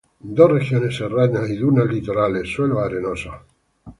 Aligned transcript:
De 0.35 0.47
regiones 0.47 0.97
serranas 0.97 1.47
y 1.51 1.57
dunas 1.57 1.85
litorales, 1.85 2.51
suelos 2.51 2.79
arenosos. 2.79 3.35